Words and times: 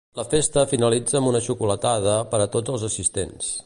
La 0.19 0.23
festa 0.29 0.63
finalitza 0.71 1.19
amb 1.21 1.31
una 1.33 1.43
xocolatada 1.49 2.19
per 2.33 2.43
a 2.47 2.53
tots 2.57 2.79
els 2.79 2.91
assistents. 2.93 3.59